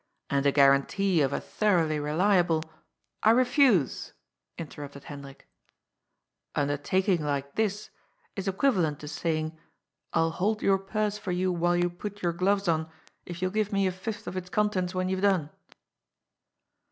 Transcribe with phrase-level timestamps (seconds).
[0.31, 2.63] And a guarantee of a thoroughly reliable
[3.21, 4.13] ""I refuse,"
[4.57, 5.47] interrupted Hendrik.
[6.55, 7.91] "Undertaking like this
[8.35, 9.51] is equivalent to saying:
[10.11, 12.89] '*ni hold your purse for you while you put your gloves on,
[13.27, 15.51] if youll give me a fifth of its contents, when you've done.'"